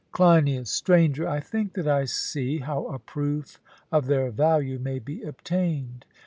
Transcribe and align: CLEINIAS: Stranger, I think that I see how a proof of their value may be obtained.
CLEINIAS: 0.13 0.71
Stranger, 0.71 1.27
I 1.27 1.39
think 1.39 1.75
that 1.75 1.87
I 1.87 2.05
see 2.05 2.57
how 2.57 2.87
a 2.87 2.97
proof 2.97 3.59
of 3.91 4.07
their 4.07 4.31
value 4.31 4.79
may 4.79 4.97
be 4.97 5.21
obtained. 5.21 6.05